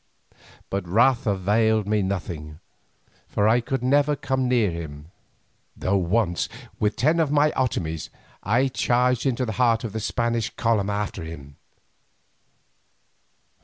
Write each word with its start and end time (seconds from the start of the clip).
But 0.71 0.87
wrath 0.87 1.27
availed 1.27 1.87
me 1.87 2.01
nothing, 2.01 2.59
for 3.27 3.47
I 3.47 3.61
could 3.61 3.83
never 3.83 4.15
come 4.15 4.47
near 4.49 4.71
him, 4.71 5.11
though 5.77 5.99
once, 5.99 6.49
with 6.79 6.95
ten 6.95 7.19
of 7.19 7.29
my 7.29 7.51
Otomies, 7.51 8.09
I 8.41 8.67
charged 8.69 9.27
into 9.27 9.45
the 9.45 9.51
heart 9.61 9.83
of 9.83 9.93
the 9.93 9.99
Spanish 9.99 10.49
column 10.55 10.89
after 10.89 11.23
him. 11.23 11.55